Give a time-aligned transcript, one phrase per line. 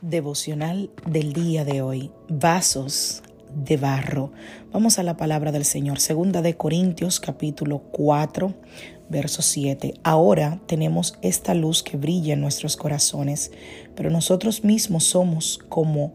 [0.00, 3.22] Devocional del día de hoy, vasos
[3.54, 4.32] de barro.
[4.72, 8.54] Vamos a la palabra del Señor, segunda de Corintios capítulo 4,
[9.08, 9.94] verso 7.
[10.04, 13.50] Ahora tenemos esta luz que brilla en nuestros corazones,
[13.96, 16.12] pero nosotros mismos somos como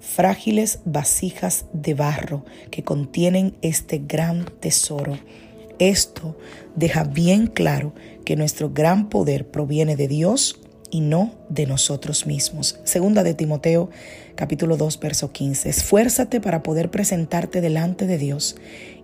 [0.00, 5.16] frágiles vasijas de barro que contienen este gran tesoro.
[5.78, 6.36] Esto
[6.76, 10.61] deja bien claro que nuestro gran poder proviene de Dios
[10.92, 12.78] y no de nosotros mismos.
[12.84, 13.88] Segunda de Timoteo
[14.36, 15.70] capítulo 2 verso 15.
[15.70, 18.56] Esfuérzate para poder presentarte delante de Dios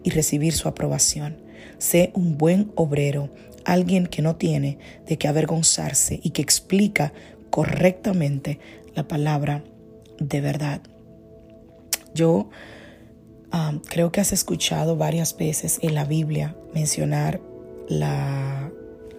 [0.05, 1.39] y recibir su aprobación.
[1.79, 3.31] Sé un buen obrero,
[3.65, 7.15] alguien que no tiene de qué avergonzarse y que explica
[7.51, 8.61] correctamente
[8.95, 9.65] la palabra
[10.21, 10.83] de verdad.
[12.15, 12.51] Yo
[13.51, 17.41] um, creo que has escuchado varias veces en la Biblia mencionar
[17.89, 18.71] la,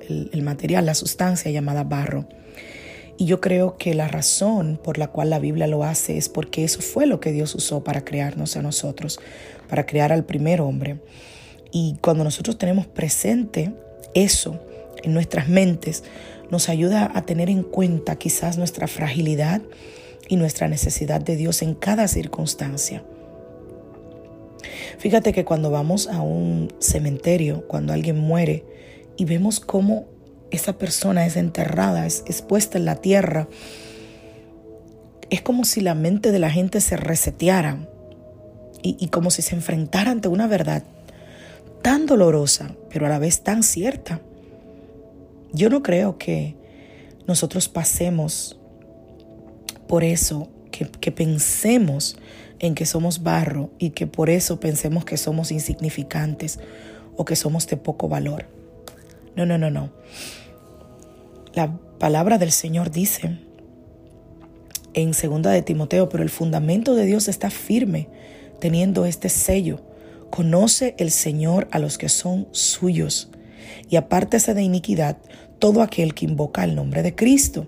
[0.10, 2.28] el material, la sustancia llamada barro.
[3.18, 6.64] Y yo creo que la razón por la cual la Biblia lo hace es porque
[6.64, 9.20] eso fue lo que Dios usó para crearnos a nosotros,
[9.68, 11.00] para crear al primer hombre.
[11.72, 13.74] Y cuando nosotros tenemos presente
[14.14, 14.60] eso
[15.04, 16.06] en nuestras mentes,
[16.50, 19.62] nos ayuda a tener en cuenta quizás nuestra fragilidad
[20.30, 23.04] y nuestra necesidad de Dios en cada circunstancia.
[24.98, 28.64] Fíjate que cuando vamos a un cementerio, cuando alguien muere
[29.20, 30.06] y vemos cómo
[30.50, 33.50] esa persona es enterrada, es, expuesta en la tierra.
[35.30, 37.86] Es como si la mente de la gente se reseteara
[38.82, 40.84] y, y como si se enfrentara ante una verdad
[41.82, 44.22] tan dolorosa, pero a la vez tan cierta.
[45.52, 46.56] Yo no creo que
[47.28, 48.58] nosotros pasemos
[49.86, 52.18] por eso, que, que, pensemos
[52.60, 56.58] en que somos barro y que por eso pensemos que somos insignificantes
[57.18, 58.59] o que somos de poco valor.
[59.40, 59.90] No, no, no, no.
[61.54, 63.38] La palabra del Señor dice
[64.94, 68.10] en segunda de Timoteo, pero el fundamento de Dios está firme,
[68.60, 69.80] teniendo este sello.
[70.30, 73.30] Conoce el Señor a los que son suyos,
[73.90, 75.16] y apártese de iniquidad
[75.58, 77.66] todo aquel que invoca el nombre de Cristo.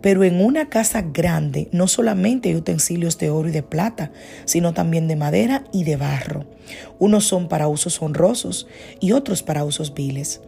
[0.00, 4.12] Pero en una casa grande no solamente hay utensilios de oro y de plata,
[4.44, 6.46] sino también de madera y de barro.
[6.98, 8.66] Unos son para usos honrosos
[9.00, 10.40] y otros para usos viles.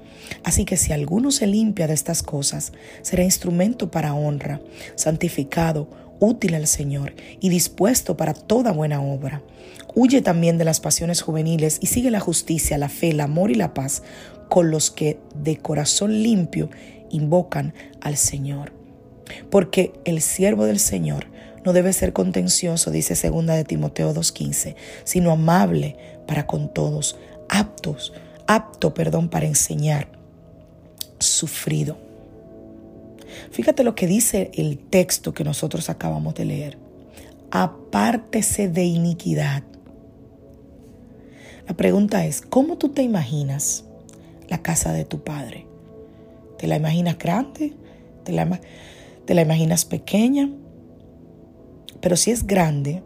[0.44, 2.72] Así que si alguno se limpia de estas cosas,
[3.02, 4.60] será instrumento para honra,
[4.94, 5.88] santificado,
[6.20, 9.42] útil al Señor y dispuesto para toda buena obra.
[9.94, 13.54] Huye también de las pasiones juveniles y sigue la justicia, la fe, el amor y
[13.54, 14.02] la paz
[14.48, 16.70] con los que de corazón limpio
[17.10, 18.77] invocan al Señor.
[19.50, 21.26] Porque el siervo del Señor
[21.64, 25.96] no debe ser contencioso, dice segunda de Timoteo 2:15, sino amable
[26.26, 27.16] para con todos,
[27.48, 28.12] aptos,
[28.46, 30.08] apto, perdón, para enseñar,
[31.18, 31.98] sufrido.
[33.50, 36.78] Fíjate lo que dice el texto que nosotros acabamos de leer.
[37.50, 39.62] Apártese de iniquidad.
[41.66, 43.84] La pregunta es, ¿cómo tú te imaginas
[44.48, 45.66] la casa de tu padre?
[46.58, 47.74] ¿Te la imaginas grande?
[48.24, 48.60] ¿Te la,
[49.28, 50.50] te la imaginas pequeña?
[52.00, 53.02] Pero si es grande,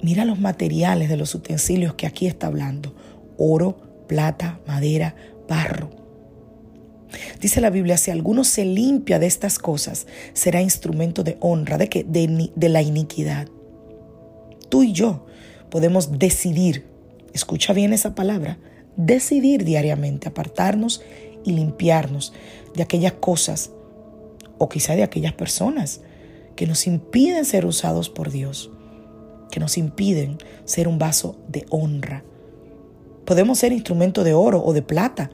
[0.00, 2.94] mira los materiales de los utensilios que aquí está hablando.
[3.36, 3.76] Oro,
[4.06, 5.14] plata, madera,
[5.46, 5.90] barro.
[7.38, 12.06] Dice la Biblia, si alguno se limpia de estas cosas, será instrumento de honra, de,
[12.08, 13.46] de, de la iniquidad.
[14.70, 15.26] Tú y yo
[15.68, 16.86] podemos decidir,
[17.34, 18.58] escucha bien esa palabra,
[18.96, 21.02] decidir diariamente apartarnos
[21.44, 22.32] y limpiarnos
[22.74, 23.72] de aquellas cosas
[24.60, 26.02] o quizá de aquellas personas
[26.54, 28.70] que nos impiden ser usados por Dios,
[29.50, 30.36] que nos impiden
[30.66, 32.22] ser un vaso de honra.
[33.24, 35.30] Podemos ser instrumento de oro o de plata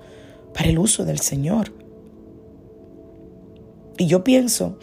[0.54, 1.72] para el uso del Señor.
[3.98, 4.78] Y yo pienso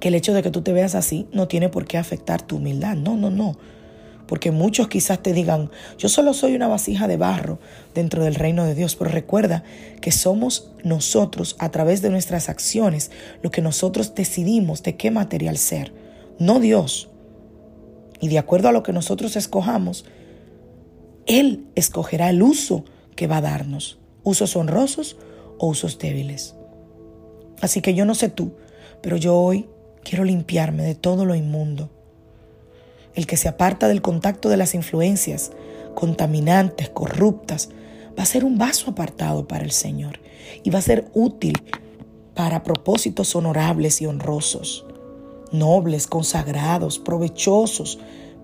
[0.00, 2.56] que el hecho de que tú te veas así no tiene por qué afectar tu
[2.56, 2.96] humildad.
[2.96, 3.58] No, no, no.
[4.28, 7.58] Porque muchos quizás te digan, yo solo soy una vasija de barro
[7.94, 8.94] dentro del reino de Dios.
[8.94, 9.64] Pero recuerda
[10.02, 13.10] que somos nosotros, a través de nuestras acciones,
[13.42, 15.94] lo que nosotros decidimos de qué material ser,
[16.38, 17.08] no Dios.
[18.20, 20.04] Y de acuerdo a lo que nosotros escojamos,
[21.26, 22.84] Él escogerá el uso
[23.16, 23.98] que va a darnos.
[24.24, 25.16] Usos honrosos
[25.58, 26.54] o usos débiles.
[27.62, 28.52] Así que yo no sé tú,
[29.00, 29.66] pero yo hoy
[30.04, 31.90] quiero limpiarme de todo lo inmundo.
[33.18, 35.50] El que se aparta del contacto de las influencias
[35.96, 37.68] contaminantes, corruptas,
[38.16, 40.20] va a ser un vaso apartado para el Señor
[40.62, 41.60] y va a ser útil
[42.36, 44.86] para propósitos honorables y honrosos,
[45.50, 47.98] nobles, consagrados, provechosos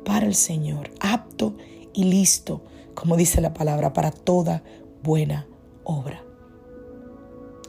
[0.05, 1.55] para el Señor, apto
[1.93, 2.61] y listo,
[2.94, 4.65] como dice la palabra, para toda
[5.05, 5.47] buena
[5.85, 6.25] obra.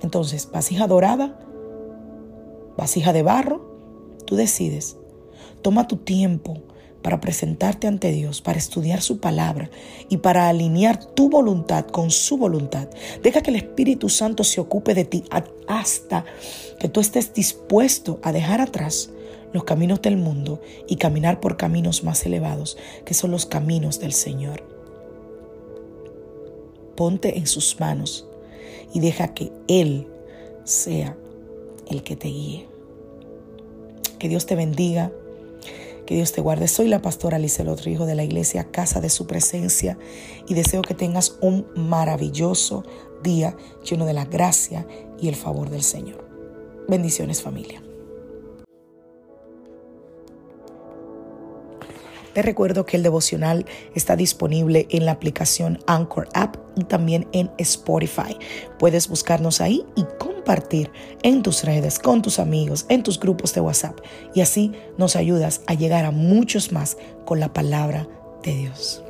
[0.02, 1.38] Entonces, vasija dorada,
[2.76, 3.62] vasija de barro,
[4.26, 4.98] tú decides.
[5.62, 6.64] Toma tu tiempo
[7.06, 9.70] para presentarte ante Dios, para estudiar su palabra
[10.10, 12.90] y para alinear tu voluntad con su voluntad.
[13.22, 15.24] Deja que el Espíritu Santo se ocupe de ti
[15.68, 16.26] hasta
[16.80, 19.12] que tú estés dispuesto a dejar atrás
[19.54, 22.76] los caminos del mundo y caminar por caminos más elevados,
[23.06, 24.64] que son los caminos del Señor.
[26.98, 28.28] Ponte en sus manos
[28.96, 30.08] y deja que Él
[30.64, 31.16] sea
[31.88, 32.66] el que te guíe.
[34.18, 35.12] Que Dios te bendiga.
[36.06, 36.68] Que Dios te guarde.
[36.68, 39.98] Soy la pastora Alice Rodrigo de la iglesia Casa de Su Presencia
[40.48, 42.84] y deseo que tengas un maravilloso
[43.24, 44.86] día lleno de la gracia
[45.20, 46.24] y el favor del Señor.
[46.88, 47.82] Bendiciones familia.
[52.36, 53.66] Te recuerdo que el devocional
[53.96, 58.38] está disponible en la aplicación Anchor App y también en Spotify.
[58.78, 60.04] Puedes buscarnos ahí y
[60.46, 60.92] compartir
[61.24, 64.00] en tus redes, con tus amigos, en tus grupos de WhatsApp.
[64.36, 68.08] Y así nos ayudas a llegar a muchos más con la palabra
[68.44, 69.05] de Dios.